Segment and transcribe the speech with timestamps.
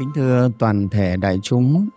[0.00, 1.88] Kính thưa toàn thể đại chúng,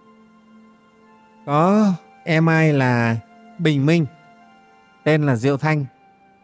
[1.45, 1.93] có
[2.23, 3.17] em ai là
[3.59, 4.05] Bình Minh,
[5.03, 5.85] tên là Diệu Thanh.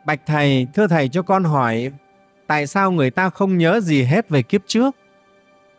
[0.06, 1.92] Bạch Thầy, thưa Thầy cho con hỏi,
[2.48, 4.96] tại sao người ta không nhớ gì hết về kiếp trước?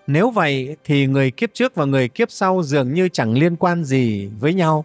[0.07, 3.85] Nếu vậy thì người kiếp trước và người kiếp sau dường như chẳng liên quan
[3.85, 4.85] gì với nhau.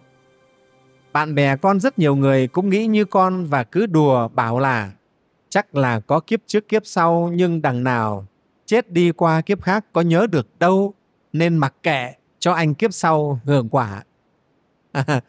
[1.12, 4.92] Bạn bè con rất nhiều người cũng nghĩ như con và cứ đùa bảo là
[5.48, 8.26] chắc là có kiếp trước kiếp sau nhưng đằng nào
[8.66, 10.94] chết đi qua kiếp khác có nhớ được đâu
[11.32, 14.04] nên mặc kệ cho anh kiếp sau hưởng quả.
[14.92, 15.04] À,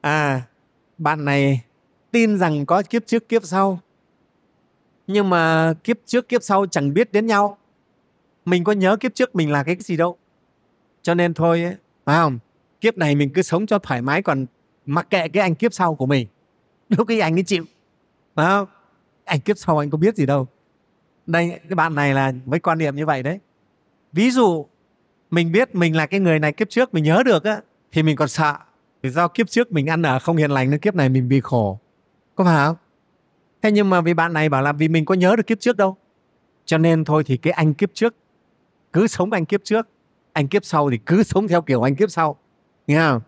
[0.00, 0.42] à
[0.98, 1.60] bạn này
[2.10, 3.80] tin rằng có kiếp trước kiếp sau.
[5.06, 7.58] Nhưng mà kiếp trước kiếp sau chẳng biết đến nhau.
[8.44, 10.16] Mình có nhớ kiếp trước mình là cái gì đâu.
[11.02, 11.74] Cho nên thôi ấy,
[12.04, 12.38] phải không?
[12.80, 14.46] Kiếp này mình cứ sống cho thoải mái còn
[14.86, 16.28] mặc kệ cái anh kiếp sau của mình.
[16.88, 17.64] Lúc cái anh ấy chịu
[18.34, 18.68] phải không?
[19.24, 20.46] Anh kiếp sau anh có biết gì đâu
[21.26, 23.38] đây, cái bạn này là với quan niệm như vậy đấy.
[24.12, 24.66] Ví dụ,
[25.30, 27.60] mình biết mình là cái người này kiếp trước, mình nhớ được á,
[27.92, 28.56] thì mình còn sợ.
[29.02, 31.40] Vì do kiếp trước mình ăn ở không hiền lành nên kiếp này mình bị
[31.40, 31.78] khổ.
[32.34, 32.76] Có phải không?
[33.62, 35.76] Thế nhưng mà vì bạn này bảo là vì mình có nhớ được kiếp trước
[35.76, 35.96] đâu.
[36.64, 38.14] Cho nên thôi thì cái anh kiếp trước,
[38.92, 39.88] cứ sống anh kiếp trước.
[40.32, 42.36] Anh kiếp sau thì cứ sống theo kiểu anh kiếp sau.
[42.86, 43.20] Nghe không?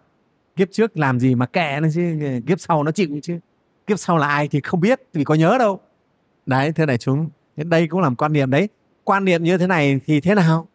[0.56, 3.38] Kiếp trước làm gì mà kệ nó chứ, kiếp sau nó chịu chứ.
[3.86, 5.80] Kiếp sau là ai thì không biết vì có nhớ đâu.
[6.46, 7.28] Đấy, thưa đại chúng
[7.64, 8.68] đây cũng là một quan niệm đấy.
[9.04, 10.68] Quan niệm như thế này thì thế nào?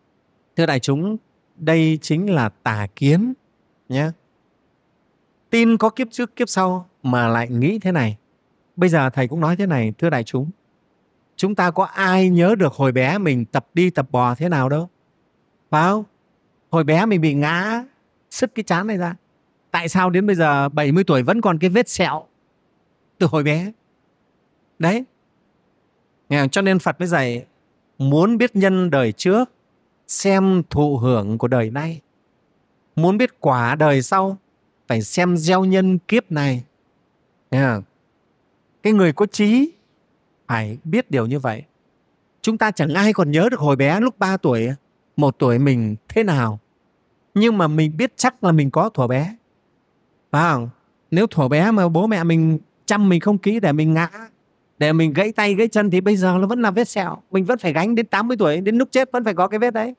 [0.56, 1.18] Thưa đại chúng,
[1.56, 3.34] đây chính là tà kiến,
[3.90, 4.12] nhé.
[5.50, 8.18] Tin có kiếp trước, kiếp sau mà lại nghĩ thế này.
[8.76, 10.50] Bây giờ thầy cũng nói thế này, thưa đại chúng.
[11.36, 14.70] Chúng ta có ai nhớ được hồi bé mình tập đi tập bò thế nào
[14.70, 14.90] đâu?
[15.70, 16.04] Phải không?
[16.70, 17.84] Hồi bé mình bị ngã,
[18.30, 19.16] sứt cái chán này ra.
[19.72, 22.26] Tại sao đến bây giờ 70 tuổi vẫn còn cái vết sẹo
[23.18, 23.72] từ hồi bé?
[24.80, 25.06] Đấy
[26.30, 27.46] Nghe cho nên phật mới dạy,
[27.98, 29.52] muốn biết nhân đời trước,
[30.08, 32.02] xem thụ hưởng của đời nay.
[32.96, 34.38] Muốn biết quả đời sau,
[34.88, 36.64] phải xem gieo nhân kiếp này.
[37.52, 37.68] Nghe
[38.84, 39.72] cái người có trí
[40.48, 41.64] phải biết điều như vậy.
[42.42, 44.70] Chúng ta chẳng ai còn nhớ được hồi bé lúc 3 tuổi,
[45.16, 46.60] một tuổi mình thế nào.
[47.34, 49.36] Nhưng mà mình biết chắc là mình có thuở bé.
[50.32, 50.70] Phải không?
[51.12, 54.10] Nếu thuở bé mà bố mẹ mình chăm mình không kỹ để mình ngã
[54.84, 57.18] để mình gãy tay, gãy chân thì bây giờ nó vẫn là vết sẹo.
[57.32, 59.74] Mình vẫn phải gánh đến 80 tuổi, đến lúc chết vẫn phải có cái vết
[59.74, 59.96] đấy.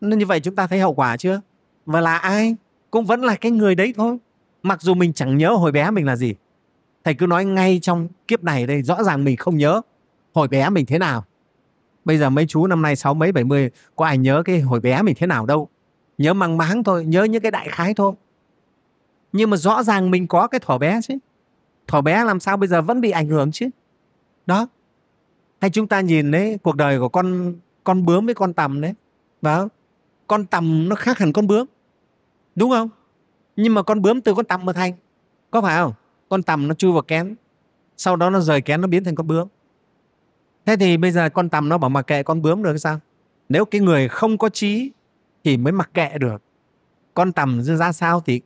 [0.00, 1.40] Nên như vậy chúng ta thấy hậu quả chưa?
[1.86, 2.56] Và là ai?
[2.90, 4.16] Cũng vẫn là cái người đấy thôi.
[4.62, 6.34] Mặc dù mình chẳng nhớ hồi bé mình là gì.
[7.04, 9.80] Thầy cứ nói ngay trong kiếp này đây, rõ ràng mình không nhớ
[10.34, 11.24] hồi bé mình thế nào.
[12.04, 14.80] Bây giờ mấy chú năm nay sáu mấy, bảy mươi, có ai nhớ cái hồi
[14.80, 15.68] bé mình thế nào đâu.
[16.18, 18.12] Nhớ mang máng thôi, nhớ những cái đại khái thôi.
[19.32, 21.14] Nhưng mà rõ ràng mình có cái thỏ bé chứ.
[21.86, 23.70] Thỏ bé làm sao bây giờ vẫn bị ảnh hưởng chứ?
[24.50, 24.68] Đó.
[25.60, 28.94] Hay chúng ta nhìn đấy cuộc đời của con con bướm với con tầm đấy.
[29.42, 29.68] Và
[30.26, 31.66] con tầm nó khác hẳn con bướm.
[32.54, 32.88] Đúng không?
[33.56, 34.92] Nhưng mà con bướm từ con tầm mà thành.
[35.50, 35.92] Có phải không?
[36.28, 37.34] Con tầm nó chui vào kén.
[37.96, 39.48] Sau đó nó rời kén, nó biến thành con bướm.
[40.66, 43.00] Thế thì bây giờ con tầm nó bảo mặc kệ con bướm được sao?
[43.48, 44.92] Nếu cái người không có trí
[45.44, 46.42] thì mới mặc kệ được.
[47.14, 48.40] Con tầm ra sao thì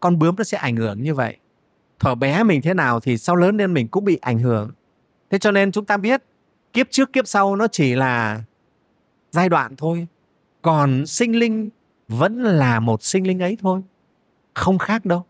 [0.00, 1.36] con bướm nó sẽ ảnh hưởng như vậy.
[1.98, 4.70] Thở bé mình thế nào thì sau lớn lên mình cũng bị ảnh hưởng
[5.36, 6.22] thế cho nên chúng ta biết,
[6.72, 8.42] kiếp trước kiếp sau nó chỉ là
[9.30, 10.06] giai đoạn thôi.
[10.62, 11.68] Còn sinh linh
[12.08, 13.80] vẫn là một sinh linh ấy thôi.
[14.54, 15.24] Không khác đâu.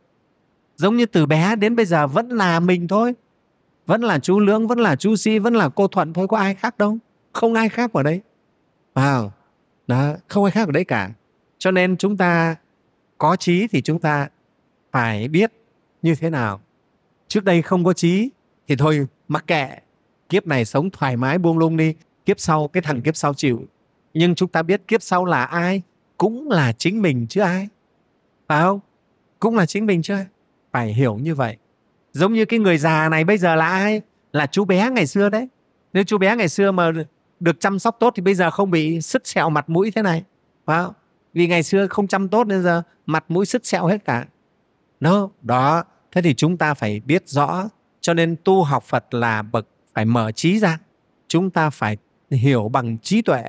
[0.77, 3.15] Giống như từ bé đến bây giờ vẫn là mình thôi.
[3.87, 6.29] Vẫn là chú lưỡng, vẫn là chú si, vẫn là cô thuận thôi.
[6.29, 6.99] Có ai khác đâu.
[7.33, 8.21] Không ai khác ở đây
[8.95, 9.33] vào
[9.87, 11.11] đó, không ai khác ở đấy cả.
[11.59, 12.57] Cho nên chúng ta
[13.19, 14.29] có trí thì chúng ta
[14.93, 15.53] phải biết
[16.03, 16.61] như thế nào.
[17.29, 18.31] Trước đây không có trí
[18.69, 19.69] thì thôi mặc kệ
[20.29, 21.95] kiếp này sống thoải mái buông lung đi
[22.27, 23.65] kiếp sau cái thằng kiếp sau chịu.
[24.15, 25.83] Nhưng chúng ta biết kiếp sau là ai?
[26.17, 27.69] Cũng là chính mình chứ ai?
[28.49, 28.81] Phải không?
[29.39, 30.27] Cũng là chính mình chứ ai?
[30.73, 31.57] Phải hiểu như vậy.
[32.13, 34.03] Giống như cái người già này bây giờ là ai?
[34.33, 35.49] Là chú bé ngày xưa đấy.
[35.93, 36.93] Nếu chú bé ngày xưa mà
[37.41, 40.25] được chăm sóc tốt thì bây giờ không bị sứt sẹo mặt mũi thế này.
[40.67, 40.95] Phải không?
[41.35, 44.27] Vì ngày xưa không chăm tốt nên giờ mặt mũi sứt sẹo hết cả.
[45.01, 45.85] No, đó.
[46.13, 47.69] Thế thì chúng ta phải biết rõ.
[48.01, 50.79] Cho nên tu học phật là bậc phải mở trí ra.
[51.29, 51.97] Chúng ta phải
[52.31, 53.43] hiểu bằng trí tuệ.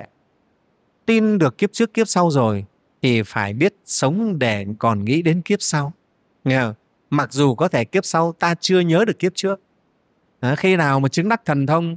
[1.06, 2.64] Tin được kiếp trước kiếp sau rồi
[3.02, 5.92] thì phải biết sống để còn nghĩ đến kiếp sau.
[6.44, 6.74] Nghe không?
[7.10, 9.60] mặc dù có thể kiếp sau ta chưa nhớ được kiếp trước.
[10.40, 11.96] À, khi nào mà chứng đắc thần thông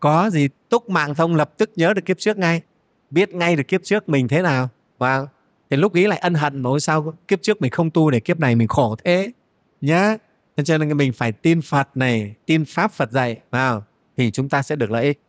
[0.00, 2.62] có gì túc mạng thông lập tức nhớ được kiếp trước ngay.
[3.10, 4.68] Biết ngay được kiếp trước mình thế nào.
[4.98, 5.26] Và
[5.70, 8.40] thì lúc ý lại ân hận mà sao kiếp trước mình không tu để kiếp
[8.40, 9.32] này mình khổ thế?
[9.80, 10.16] Nhá.
[10.64, 13.84] Cho nên mình phải tin phật này tin pháp phật dạy vào
[14.20, 15.20] thì chúng ta sẽ được lợi ích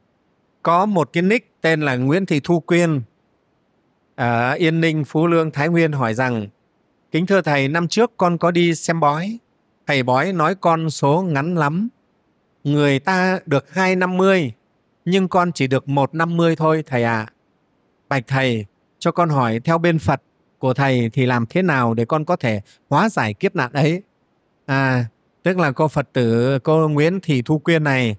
[0.63, 3.01] có một cái nick tên là nguyễn thị thu quyên
[4.15, 6.47] ở Yên Ninh, Phú Lương, Thái Nguyên hỏi rằng
[7.11, 9.39] Kính thưa Thầy, năm trước con có đi xem bói.
[9.87, 11.89] Thầy bói nói con số ngắn lắm.
[12.63, 14.53] Người ta được 250,
[15.05, 17.25] nhưng con chỉ được 150 thôi Thầy ạ.
[17.27, 17.33] À.
[18.09, 18.65] Bạch Thầy,
[18.99, 20.21] cho con hỏi theo bên Phật
[20.59, 24.01] của Thầy thì làm thế nào để con có thể hóa giải kiếp nạn ấy?
[24.65, 25.05] À,
[25.43, 28.15] tức là cô Phật tử, cô Nguyễn Thị Thu Quyên này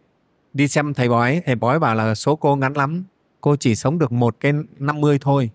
[0.54, 3.04] đi xem thầy bói, thầy bói bảo là số cô ngắn lắm,
[3.40, 5.50] cô chỉ sống được một cái 50 thôi.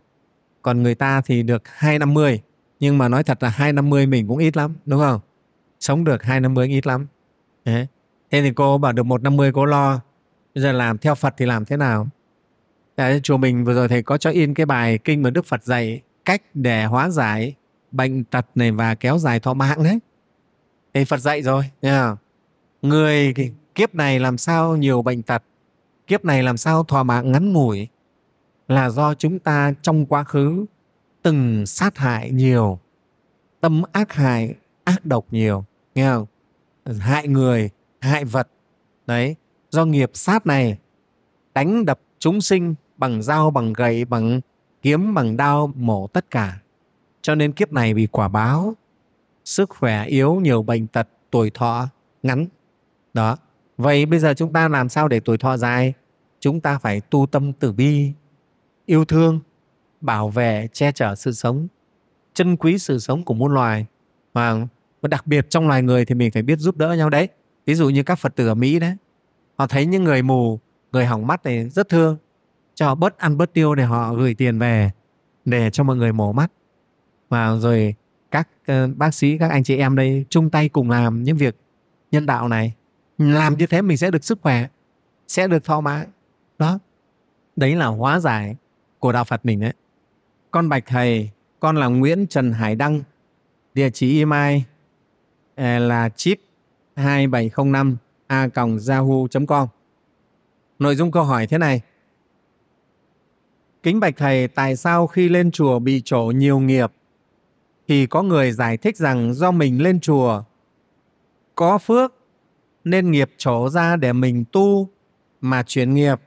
[0.61, 2.41] Còn người ta thì được 250,
[2.79, 5.19] nhưng mà nói thật là 250 mình cũng ít lắm, đúng không?
[5.79, 7.07] Sống được 250 ít lắm.
[7.65, 7.87] Thế,
[8.31, 9.99] thế thì cô bảo được 150 cô lo.
[10.55, 12.07] Bây giờ làm theo Phật thì làm thế nào?
[12.97, 15.63] Đấy, chùa mình vừa rồi thầy có cho in cái bài kinh mà Đức Phật
[15.63, 17.55] dạy cách để hóa giải
[17.91, 19.99] bệnh tật này và kéo dài thọ mạng đấy.
[20.93, 21.63] Thì Phật dạy rồi.
[21.81, 22.17] Yeah.
[22.81, 23.33] Người
[23.77, 25.43] kiếp này làm sao nhiều bệnh tật,
[26.07, 27.87] kiếp này làm sao thọ mạng ngắn ngủi
[28.67, 30.65] là do chúng ta trong quá khứ
[31.21, 32.79] từng sát hại nhiều,
[33.61, 35.65] tâm ác hại, ác độc nhiều,
[35.95, 36.25] nghe không?
[36.99, 37.69] Hại người,
[37.99, 38.47] hại vật.
[39.07, 39.35] Đấy,
[39.69, 40.77] do nghiệp sát này
[41.53, 44.41] đánh đập chúng sinh bằng dao, bằng gậy, bằng
[44.81, 46.59] kiếm, bằng đao, mổ tất cả.
[47.21, 48.73] Cho nên kiếp này bị quả báo,
[49.45, 51.87] sức khỏe yếu, nhiều bệnh tật, tuổi thọ
[52.23, 52.45] ngắn.
[53.13, 53.37] Đó.
[53.77, 55.93] Vậy bây giờ chúng ta làm sao để tuổi thọ dài?
[56.39, 58.11] Chúng ta phải tu tâm tử bi,
[58.85, 59.39] yêu thương,
[60.01, 61.67] bảo vệ, che chở sự sống,
[62.33, 63.85] trân quý sự sống của muôn loài.
[64.33, 64.65] Và
[65.01, 67.27] đặc biệt trong loài người thì mình phải biết giúp đỡ nhau đấy.
[67.65, 68.95] Ví dụ như các Phật tử ở Mỹ đấy,
[69.55, 70.59] họ thấy những người mù,
[70.91, 72.17] người hỏng mắt này rất thương,
[72.75, 74.91] cho họ bớt ăn bớt tiêu để họ gửi tiền về
[75.45, 76.51] để cho mọi người mổ mắt.
[77.29, 77.95] Và rồi
[78.31, 81.55] các ờ, bác sĩ, các anh chị em đây chung tay cùng làm những việc
[82.11, 82.73] nhân đạo này.
[83.17, 84.67] Làm như thế mình sẽ được sức khỏe,
[85.27, 86.07] sẽ được thọ mạng
[86.57, 86.79] Đó,
[87.55, 88.55] đấy là hóa giải
[88.99, 89.73] của đạo Phật mình đấy.
[90.51, 91.29] Con bạch thầy,
[91.59, 93.03] con là Nguyễn Trần Hải Đăng,
[93.73, 94.61] địa chỉ email
[95.55, 96.39] à, là chip
[96.95, 97.97] 2705
[98.27, 98.47] a
[98.87, 99.67] yahoo.com.
[100.79, 101.81] Nội dung câu hỏi thế này.
[103.83, 106.91] Kính bạch thầy, tại sao khi lên chùa bị trổ nhiều nghiệp
[107.87, 110.43] thì có người giải thích rằng do mình lên chùa
[111.55, 112.13] có phước
[112.89, 114.89] nên nghiệp trổ ra để mình tu
[115.41, 116.19] mà chuyển nghiệp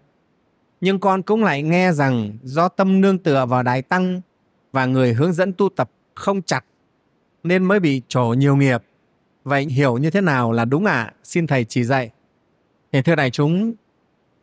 [0.81, 4.21] nhưng con cũng lại nghe rằng do tâm nương tựa vào Đại Tăng
[4.73, 6.65] và người hướng dẫn tu tập không chặt
[7.43, 8.83] nên mới bị trổ nhiều nghiệp.
[9.45, 10.93] Vậy hiểu như thế nào là đúng ạ?
[10.93, 11.15] À?
[11.25, 12.11] Xin Thầy chỉ dạy.
[12.93, 13.73] Thì thưa đại chúng,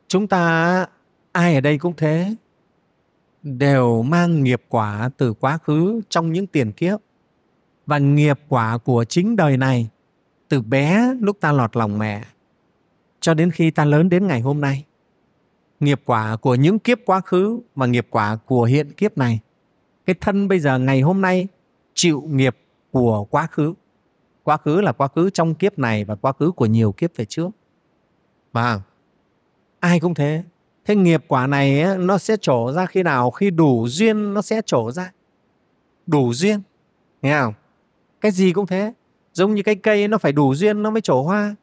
[0.08, 0.86] chúng ta
[1.31, 2.36] ai ở đây cũng thế,
[3.44, 7.00] đều mang nghiệp quả từ quá khứ trong những tiền kiếp
[7.86, 9.90] và nghiệp quả của chính đời này
[10.50, 12.24] từ bé lúc ta lọt lòng mẹ
[13.20, 14.86] cho đến khi ta lớn đến ngày hôm nay
[15.80, 19.40] nghiệp quả của những kiếp quá khứ và nghiệp quả của hiện kiếp này.
[20.06, 21.48] Cái thân bây giờ ngày hôm nay
[21.94, 22.58] chịu nghiệp
[22.92, 23.74] của quá khứ.
[24.44, 27.26] Quá khứ là quá khứ trong kiếp này và quá khứ của nhiều kiếp về
[27.26, 27.50] trước.
[28.54, 28.82] Và
[29.80, 30.44] ai cũng thế.
[30.86, 33.32] Thế nghiệp quả này ấy, nó sẽ trổ ra khi nào?
[33.32, 35.12] Khi đủ duyên nó sẽ trổ ra.
[36.08, 36.62] Đủ duyên.
[37.22, 37.54] Nghe không?
[38.22, 38.94] Cái gì cũng thế.
[39.38, 41.56] Giống như cái cây nó phải đủ duyên nó mới trổ hoa.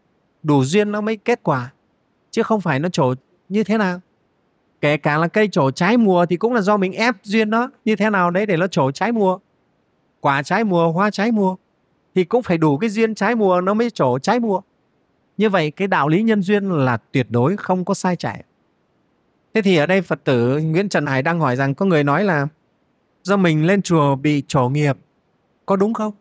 [0.42, 1.72] Đủ duyên nó mới kết quả.
[2.30, 3.14] Chứ không phải nó trổ
[3.48, 4.00] như thế nào
[4.80, 7.70] kể cả là cây trổ trái mùa thì cũng là do mình ép duyên nó
[7.84, 9.38] như thế nào đấy để nó trổ trái mùa
[10.20, 11.56] quả trái mùa, hoa trái mùa
[12.14, 14.60] thì cũng phải đủ cái duyên trái mùa nó mới trổ trái mùa
[15.36, 18.44] như vậy cái đạo lý nhân duyên là tuyệt đối, không có sai trái
[19.54, 22.24] thế thì ở đây phật tử nguyễn trần hải đang hỏi rằng có người nói
[22.24, 22.48] là
[23.22, 24.96] do mình lên chùa bị trổ nghiệp,
[25.66, 26.12] có đúng không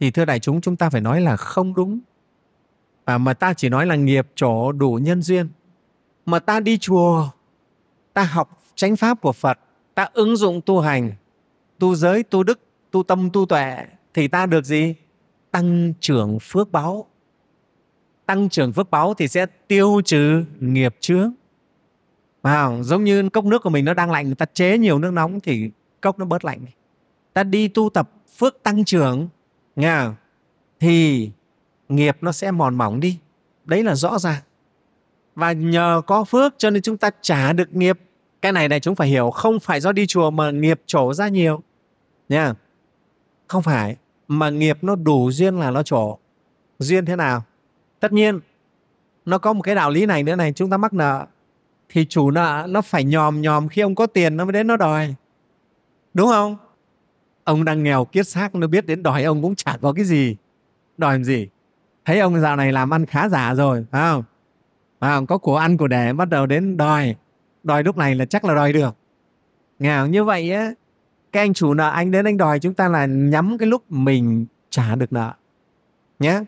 [0.00, 1.98] thì thưa đại chúng chúng ta phải nói là không đúng.
[3.04, 5.48] Và mà ta chỉ nói là nghiệp trổ đủ nhân duyên.
[6.26, 7.28] Mà ta đi chùa
[8.12, 9.58] ta học chánh pháp của phật
[9.94, 11.12] ta ứng dụng tu hành
[11.78, 14.94] tu giới tu đức tu tâm tu tuệ thì ta được gì?
[15.50, 17.06] Tăng trưởng phước báo.
[18.26, 21.32] Tăng trưởng phước báo thì sẽ tiêu trừ nghiệp chướng.
[22.42, 25.10] À, giống như cốc nước của mình nó đang lạnh người ta chế nhiều nước
[25.10, 26.60] nóng thì cốc nó bớt lạnh.
[27.32, 29.28] Ta đi tu tập phước tăng trưởng
[29.78, 30.04] nghe
[30.80, 31.30] thì
[31.88, 33.18] nghiệp nó sẽ mòn mỏng đi.
[33.64, 34.42] Đấy là rõ ràng.
[35.34, 37.98] Và nhờ có phước cho nên chúng ta trả được nghiệp.
[38.42, 41.28] Cái này này chúng phải hiểu, không phải do đi chùa mà nghiệp trổ ra
[41.28, 41.60] nhiều.
[42.28, 42.54] Nha.
[43.48, 43.96] Không phải,
[44.28, 46.18] mà nghiệp nó đủ duyên là nó trổ.
[46.78, 47.42] Duyên thế nào?
[48.00, 48.40] Tất nhiên,
[49.24, 51.26] nó có một cái đạo lý này nữa này, chúng ta mắc nợ.
[51.88, 54.76] Thì chủ nợ nó phải nhòm nhòm khi ông có tiền nó mới đến nó
[54.76, 55.14] đòi.
[56.14, 56.56] Đúng không?
[57.48, 60.36] Ông đang nghèo kiết xác nó biết đến đòi ông cũng chả có cái gì.
[60.98, 61.48] Đòi làm gì?
[62.04, 64.24] Thấy ông dạo này làm ăn khá giả rồi phải không?
[64.98, 67.14] À, có của ăn của để bắt đầu đến đòi.
[67.62, 68.96] Đòi lúc này là chắc là đòi được.
[69.78, 70.72] Nghèo như vậy á
[71.32, 74.46] cái anh chủ nợ anh đến anh đòi chúng ta là nhắm cái lúc mình
[74.70, 75.32] trả được nợ.
[76.18, 76.40] Nhé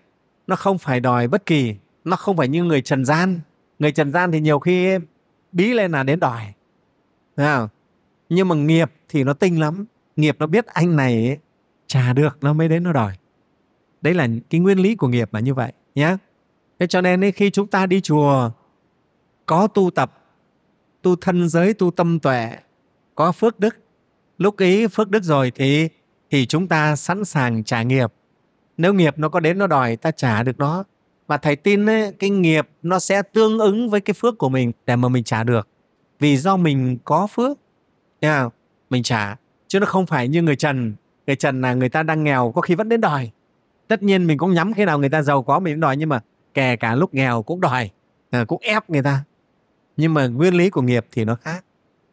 [0.47, 3.41] nó không phải đòi bất kỳ nó không phải như người trần gian.
[3.79, 4.99] Người trần gian thì nhiều khi
[5.53, 6.41] bí lên là đến đòi.
[7.37, 7.69] Thấy không?
[8.29, 9.87] nhưng mà nghiệp thì nó tinh lắm
[10.21, 11.39] nghiệp nó biết anh này ấy,
[11.87, 13.13] trả được nó mới đến nó đòi.
[14.03, 16.17] Đấy là cái nguyên lý của nghiệp là như vậy nhé
[16.79, 18.51] thế cho nên ấy, khi chúng ta đi chùa
[19.47, 20.19] có tu tập
[21.03, 22.57] tu thân giới tu tâm tuệ
[23.15, 23.77] có phước đức
[24.39, 25.89] lúc ấy phước đức rồi thì
[26.31, 28.13] thì chúng ta sẵn sàng trả nghiệp.
[28.77, 30.85] Nếu nghiệp nó có đến nó đòi ta trả được nó.
[31.27, 34.73] Và thầy tin ấy, cái nghiệp nó sẽ tương ứng với cái phước của mình
[34.87, 35.69] để mà mình trả được.
[36.19, 37.59] Vì do mình có phước
[38.21, 38.53] yeah,
[38.91, 39.37] mình trả
[39.71, 40.95] chứ nó không phải như người trần.
[41.27, 43.31] Người trần là người ta đang nghèo, có khi vẫn đến đòi.
[43.89, 46.09] Tất nhiên mình cũng nhắm khi nào người ta giàu có mình cũng đòi, nhưng
[46.09, 46.21] mà
[46.55, 47.91] kể cả lúc nghèo cũng đòi
[48.31, 49.25] ờ, cũng ép người ta.
[49.97, 51.65] Nhưng mà nguyên lý của nghiệp thì nó khác.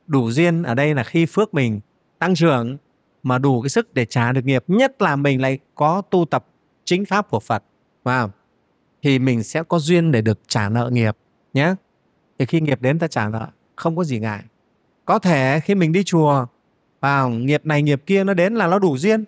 [0.08, 1.80] Đủ duyên ở đây là khi phước mình
[2.20, 2.78] tăng trưởng
[3.24, 6.46] mà đủ cái sức để trả được nghiệp, nhất là mình lại có tu tập
[6.86, 7.64] chính pháp của Phật
[8.04, 8.32] vào
[9.02, 11.18] thì mình sẽ có duyên để được trả nợ nghiệp
[11.54, 11.76] nhé
[12.40, 14.44] thì khi nghiệp đến ta trả nợ, không có gì ngại.
[15.06, 16.46] Có thể khi mình đi chùa
[17.00, 19.24] vào nghiệp này nghiệp kia nó đến là nó đủ duyên.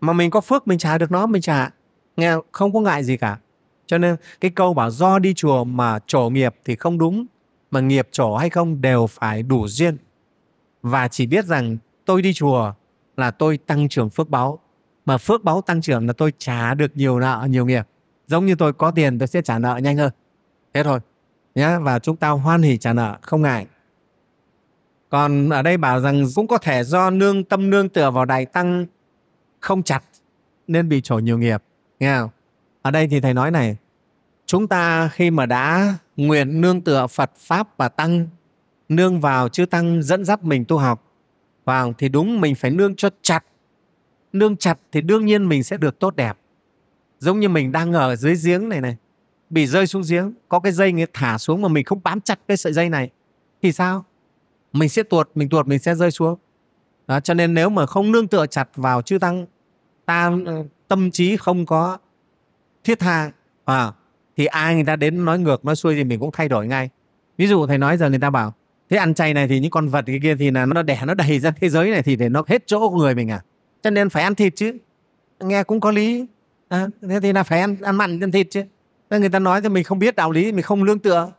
[0.00, 1.70] Mà mình có phước mình trả được nó, mình trả.
[2.16, 3.38] Nghe, không có ngại gì cả.
[3.86, 7.26] Cho nên cái câu bảo do đi chùa mà trổ nghiệp thì không đúng,
[7.70, 9.96] mà nghiệp trổ hay không đều phải đủ duyên.
[10.82, 12.72] Và chỉ biết rằng tôi đi chùa
[13.16, 14.58] là tôi tăng trưởng phước báo.
[15.04, 17.86] Mà phước báo tăng trưởng là tôi trả được nhiều nợ, nhiều nghiệp.
[18.26, 20.12] Giống như tôi có tiền, tôi sẽ trả nợ nhanh hơn.
[20.74, 21.00] Thế thôi
[21.54, 23.66] nhé và chúng ta hoan hỉ trả nợ, không ngại
[25.12, 28.46] còn ở đây bảo rằng cũng có thể do nương tâm nương tựa vào đại
[28.46, 28.86] tăng
[29.60, 30.04] không chặt
[30.66, 31.62] nên bị trổ nhiều nghiệp,
[32.00, 32.30] nghe không?
[32.82, 33.76] Ở đây thì thầy nói này,
[34.46, 38.26] chúng ta khi mà đã nguyện nương tựa phật pháp và tăng,
[38.88, 41.12] nương vào chư tăng dẫn dắt mình tu học,
[41.64, 43.44] vào thì đúng mình phải nương cho chặt.
[44.32, 46.38] Nương chặt thì đương nhiên mình sẽ được tốt đẹp.
[47.18, 48.96] Giống như mình đang ở dưới giếng này này,
[49.50, 52.40] bị rơi xuống giếng, có cái dây người thả xuống mà mình không bám chặt
[52.48, 53.10] cái sợi dây này,
[53.62, 54.04] thì sao?
[54.72, 56.38] Mình sẽ tuột mình tuột mình sẽ rơi xuống.
[57.06, 59.46] Đó, cho nên nếu mà không nương tựa chặt vào chư tăng
[60.06, 61.98] ta ờ, tâm trí không có
[62.84, 63.30] thiết tha
[63.64, 63.92] à,
[64.36, 66.90] thì ai người ta đến nói ngược nói xuôi thì mình cũng thay đổi ngay.
[67.38, 68.54] Ví dụ thầy nói giờ người ta bảo
[68.90, 71.14] thế ăn chay này thì những con vật cái kia thì là nó đẻ nó
[71.14, 73.42] đầy ra thế giới này thì để nó hết chỗ của người mình à?
[73.82, 74.72] Cho nên phải ăn thịt chứ.
[75.40, 76.26] Nghe cũng có lý.
[76.68, 78.64] À, thế thì là phải ăn ăn mặn ăn thịt chứ.
[79.10, 81.32] Nên người ta nói thì mình không biết đạo lý mình không lương tựa.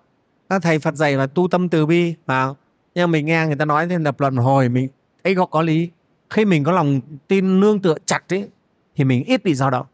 [0.50, 2.58] Các thầy Phật dạy là tu tâm từ bi vào
[2.96, 4.88] nhưng mình nghe người ta nói thêm lập luận hồi, mình
[5.24, 5.90] thấy có có lý.
[6.30, 8.50] Khi mình có lòng tin nương tựa chặt ấy,
[8.96, 9.86] thì mình ít bị dao động.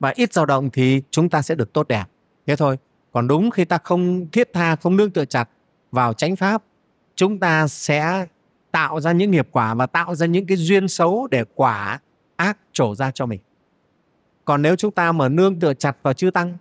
[0.00, 2.04] Và ít dao động thì chúng ta sẽ được tốt đẹp.
[2.46, 2.78] Thế thôi.
[3.12, 5.48] Còn đúng khi ta không thiết tha, không nương tựa chặt
[5.92, 6.62] vào chánh pháp,
[7.14, 8.26] chúng ta sẽ
[8.70, 12.00] tạo ra những nghiệp quả và tạo ra những cái duyên xấu để quả
[12.36, 13.40] ác trổ ra cho mình.
[14.44, 16.56] Còn nếu chúng ta mà nương tựa chặt vào chư tăng,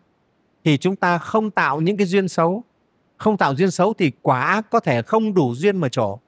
[0.63, 2.63] thì chúng ta không tạo những cái duyên xấu
[3.23, 6.19] không tạo duyên xấu thì quả ác có thể không đủ duyên mà trổ.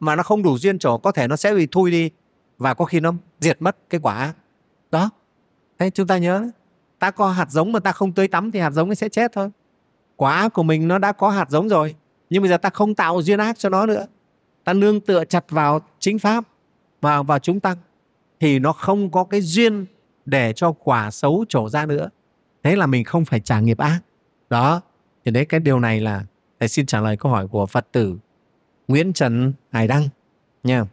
[0.00, 2.10] Mà nó không đủ duyên trổ, có thể nó sẽ bị thui đi.
[2.58, 4.14] Và có khi nó diệt mất cái quả.
[4.14, 4.32] Ác
[4.90, 5.10] đó.
[5.78, 6.48] Thế chúng ta nhớ,
[6.98, 9.32] ta có hạt giống mà ta không tưới tắm thì hạt giống ấy sẽ chết
[9.32, 9.50] thôi.
[10.16, 11.94] Quả ác của mình nó đã có hạt giống rồi,
[12.30, 14.06] nhưng bây giờ ta không tạo duyên ác cho nó nữa.
[14.64, 16.44] Ta nương tựa chặt vào chính pháp
[17.00, 17.76] vào vào chúng tăng
[18.40, 19.86] thì nó không có cái duyên
[20.24, 22.08] để cho quả xấu trổ ra nữa.
[22.62, 24.00] Thế là mình không phải trả nghiệp ác.
[24.50, 24.80] Đó.
[25.24, 26.24] Thì đấy, cái điều này là
[26.64, 28.16] thầy xin trả lời câu hỏi của phật tử
[28.88, 30.08] nguyễn trần hải đăng
[30.62, 30.84] nha.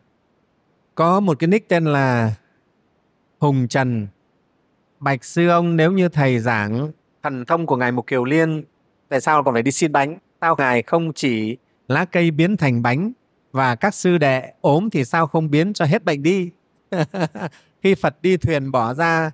[0.96, 2.34] Có một cái nick tên là
[3.40, 4.08] hùng trần.
[5.00, 6.92] Bạch sư ông, nếu như thầy giảng
[7.24, 8.64] thần thông của ngài mục kiều liên,
[9.10, 10.18] tại sao còn phải đi xin bánh?
[10.42, 13.12] Sao ngài không chỉ lá cây biến thành bánh
[13.52, 16.50] và các sư đệ ốm thì sao không biến cho hết bệnh đi?
[17.84, 19.32] Khi phật đi thuyền bỏ ra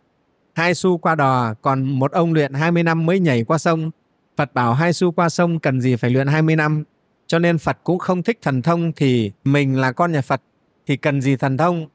[0.54, 3.92] hai xu qua đò, còn một ông luyện 20 năm mới nhảy qua sông
[4.38, 6.84] phật bảo hai xu qua sông cần gì phải luyện 20 năm.
[7.28, 10.42] Cho nên phật cũng không thích thần thông thì mình là con nhà phật
[10.88, 11.88] thì cần gì thần thông?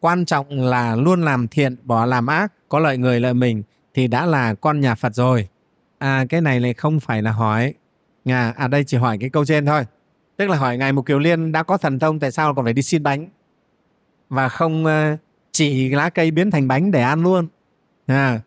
[0.00, 3.62] Quan trọng là luôn làm thiện bỏ làm ác có lợi người lợi mình
[3.94, 5.48] thì đã là con nhà phật rồi.
[5.98, 7.74] À cái này lại không phải là hỏi.
[8.24, 9.82] À, à đây chỉ hỏi cái câu trên thôi.
[10.36, 12.74] Tức là hỏi ngài mục kiều liên đã có thần thông tại sao còn phải
[12.74, 13.28] đi xin bánh?
[14.28, 15.16] Và không ờ,
[15.52, 17.48] chỉ lá cây biến thành bánh để ăn luôn.
[18.06, 18.40] À,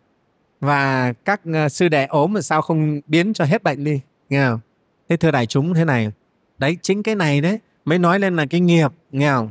[0.64, 4.46] và các ờ, sư đệ ốm mà sao không biến cho hết bệnh đi, nghe
[4.46, 4.60] không?
[5.08, 6.12] Thế thưa đại chúng, thế này,
[6.58, 9.50] đấy chính cái này đấy, mới nói lên là cái nghiệp, nghe không?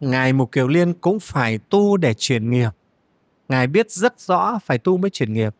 [0.00, 2.70] Ngài mục kiều liên cũng phải tu để chuyển nghiệp.
[3.48, 5.54] Ngài biết rất rõ phải tu mới chuyển nghiệp.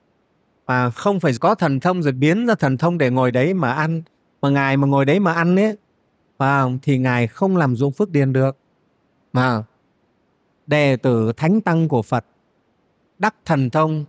[0.67, 3.73] Và không phải có thần thông rồi biến ra thần thông để ngồi đấy mà
[3.73, 4.03] ăn,
[4.43, 5.77] mà ngài mà ngồi đấy mà ăn ấy
[6.39, 8.57] và thì ngài không làm dụng phước điền được
[9.33, 9.63] mà
[10.67, 12.25] đệ tử thánh tăng của phật,
[13.19, 14.05] đắc thần thông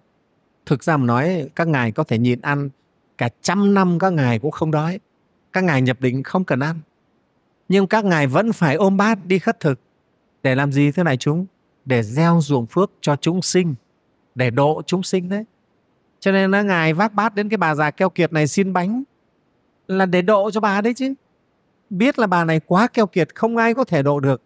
[0.66, 2.70] thực ra mà nói, các ngài có thể nhịn ăn
[3.18, 5.00] cả trăm năm các ngài cũng không đói.
[5.54, 6.80] Các ngài nhập định không cần ăn.
[7.70, 9.80] Nhưng các ngài vẫn phải ôm bát đi khất thực.
[10.44, 11.46] Để làm gì thế này chúng?
[11.86, 13.76] Để gieo ruộng phước cho chúng sinh.
[14.36, 15.46] Để độ chúng sinh đấy.
[16.20, 19.04] Cho nên là ngài vác bát đến cái bà già keo kiệt này xin bánh.
[19.88, 21.14] Là để độ cho bà đấy chứ.
[21.90, 24.42] Biết là bà này quá keo kiệt, không ai có thể độ được.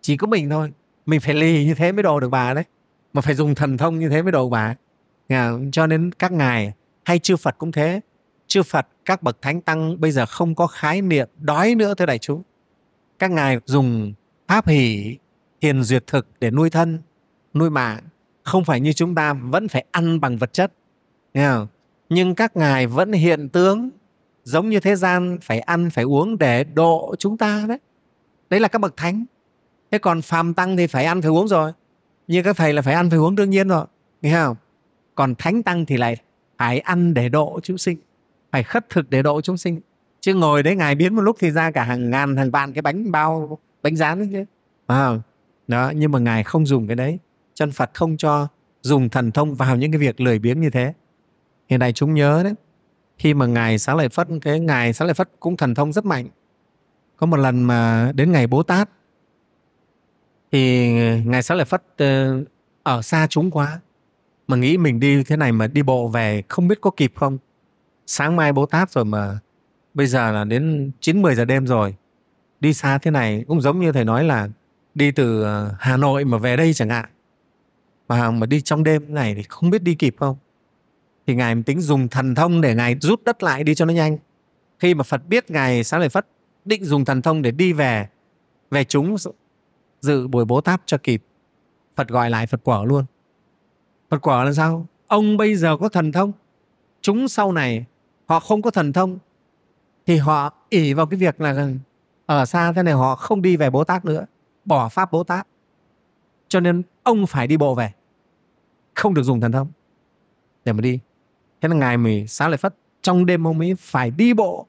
[0.00, 0.72] Chỉ có mình thôi.
[1.06, 2.64] Mình phải lì như thế mới độ được bà đấy.
[3.12, 4.74] Mà phải dùng thần thông như thế mới độ bà
[5.72, 6.72] cho nên các ngài,
[7.04, 8.00] hay chư Phật cũng thế.
[8.46, 12.06] Chư Phật, các bậc thánh tăng bây giờ không có khái niệm đói nữa, thưa
[12.06, 12.42] đại chúng.
[13.18, 14.12] Các ngài dùng
[14.48, 15.16] pháp hỷ,
[15.60, 17.02] hiền duyệt thực để nuôi thân,
[17.54, 18.00] nuôi mạng.
[18.42, 20.72] Không phải như chúng ta, vẫn phải ăn bằng vật chất.
[21.34, 21.66] Nghe không?
[22.10, 23.90] nhưng các ngài vẫn hiện tướng,
[24.44, 27.78] giống như thế gian, phải ăn, phải uống để độ chúng ta đấy.
[28.50, 29.24] Đấy là các bậc thánh.
[29.90, 31.72] Thế còn phàm tăng thì phải ăn, phải uống rồi.
[32.28, 33.86] Như các thầy là phải ăn, phải uống đương nhiên rồi.
[34.22, 34.56] Nghe không?
[35.14, 36.16] Còn thánh tăng thì lại
[36.58, 37.98] phải ăn để độ chúng sinh
[38.52, 39.80] phải khất thực để độ chúng sinh.
[40.20, 42.82] Chứ ngồi đấy ngài biến một lúc thì ra cả hàng ngàn hàng vạn cái
[42.82, 44.44] bánh bao bánh rán đấy chứ.
[44.86, 45.10] À,
[45.68, 47.18] đó nhưng mà ngài không dùng cái đấy.
[47.54, 48.48] Chân phật không cho
[48.82, 50.92] dùng thần thông vào những cái việc lười biếng như thế.
[51.68, 52.54] Hiện nay chúng nhớ đấy
[53.18, 56.04] khi mà ngài xá lợi phất cái ngài xá lợi phất cũng thần thông rất
[56.04, 56.28] mạnh.
[57.16, 58.90] Có một lần mà đến ngày bố tát
[60.52, 60.88] thì
[61.24, 62.44] ngài xá lợi phất ờ,
[62.82, 63.80] ở xa chúng quá
[64.50, 67.38] mà nghĩ mình đi thế này mà đi bộ về không biết có kịp không?
[68.06, 69.38] Sáng mai bố tát rồi mà
[69.94, 71.94] bây giờ là đến 9 10 giờ đêm rồi.
[72.60, 74.48] Đi xa thế này cũng giống như thầy nói là
[74.94, 77.04] đi từ ờ, Hà Nội mà về đây chẳng hạn.
[78.08, 80.36] Mà mà đi trong đêm này thì không biết đi kịp không?
[81.26, 84.18] Thì ngài tính dùng thần thông để ngài rút đất lại đi cho nó nhanh.
[84.78, 86.26] Khi mà Phật biết ngài xá lợi Phất
[86.64, 88.08] định dùng thần thông để đi về
[88.70, 89.16] về chúng,
[90.00, 91.22] dự buổi bố táp cho kịp.
[91.96, 93.04] Phật gọi lại Phật quả luôn.
[94.10, 94.86] Phật quả là sao?
[95.06, 96.32] Ông bây giờ có thần thông.
[97.00, 97.84] Chúng sau này,
[98.26, 99.18] họ không có thần thông,
[100.06, 101.68] thì họ ỉ vào cái việc là
[102.26, 104.26] ở xa thế này họ không đi về Bố Tát nữa,
[104.64, 105.46] bỏ pháp Bố Tát.
[106.48, 107.92] Cho nên ông phải đi bộ về,
[108.94, 109.68] không được dùng thần thông.
[110.64, 110.98] Để mà đi.
[111.60, 114.66] Thế là ngài mình xá lợi phất trong đêm ông ấy phải đi bộ.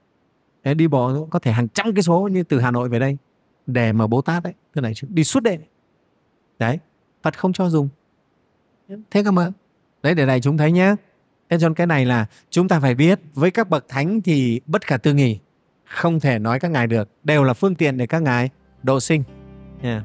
[0.63, 3.17] Để đi bộ có thể hàng trăm cái số như từ Hà Nội về đây
[3.65, 5.62] để mà Bố Tát đấy tức này đi suốt đêm.
[6.60, 6.80] Đấy,
[7.23, 7.89] Phật không cho dùng
[9.12, 9.51] thế cơ mà.
[10.04, 10.95] Đấy, để này chúng thấy nhé
[11.49, 14.62] thế cho nên cái này là chúng ta phải biết, với các bậc thánh thì
[14.65, 15.39] bất khả tư nghỉ
[15.86, 17.10] không thể nói các ngài được.
[17.23, 18.49] Đều là phương tiện để các ngài
[18.84, 19.23] độ sinh.
[19.82, 20.04] Yeah.